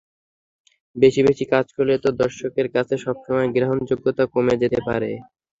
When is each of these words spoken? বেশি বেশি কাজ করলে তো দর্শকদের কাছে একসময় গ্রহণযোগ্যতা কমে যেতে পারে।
বেশি 0.95 1.21
বেশি 1.27 1.45
কাজ 1.53 1.65
করলে 1.75 1.95
তো 2.03 2.19
দর্শকদের 2.21 2.67
কাছে 2.75 2.93
একসময় 3.05 3.47
গ্রহণযোগ্যতা 3.55 4.23
কমে 4.33 4.55
যেতে 4.63 4.79
পারে। 4.87 5.11